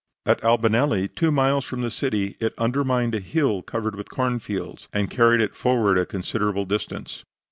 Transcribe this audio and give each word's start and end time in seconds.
At 0.25 0.41
Albanelli, 0.43 1.09
two 1.09 1.31
miles 1.31 1.63
from 1.63 1.83
the 1.83 1.91
city, 1.91 2.35
it 2.39 2.55
undermined 2.57 3.13
a 3.13 3.19
hill 3.19 3.61
covered 3.61 3.95
with 3.95 4.09
cornfields 4.09 4.87
and 4.91 5.11
carried 5.11 5.41
it 5.41 5.53
forward 5.55 5.99
a 5.99 6.07
considerable 6.07 6.65
distance. 6.65 7.23